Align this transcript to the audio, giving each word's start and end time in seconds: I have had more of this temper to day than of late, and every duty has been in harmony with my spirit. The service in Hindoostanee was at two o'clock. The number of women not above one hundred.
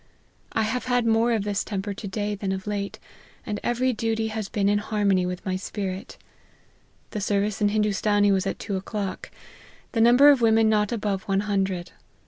I 0.53 0.63
have 0.63 0.85
had 0.85 1.05
more 1.05 1.31
of 1.31 1.43
this 1.43 1.63
temper 1.63 1.93
to 1.93 2.07
day 2.07 2.33
than 2.33 2.51
of 2.51 2.65
late, 2.65 2.97
and 3.45 3.59
every 3.63 3.93
duty 3.93 4.29
has 4.29 4.49
been 4.49 4.67
in 4.67 4.79
harmony 4.79 5.27
with 5.27 5.45
my 5.45 5.55
spirit. 5.55 6.17
The 7.11 7.21
service 7.21 7.61
in 7.61 7.69
Hindoostanee 7.69 8.31
was 8.31 8.47
at 8.47 8.57
two 8.57 8.77
o'clock. 8.77 9.29
The 9.91 10.01
number 10.01 10.29
of 10.29 10.41
women 10.41 10.67
not 10.69 10.91
above 10.91 11.21
one 11.25 11.41
hundred. 11.41 11.91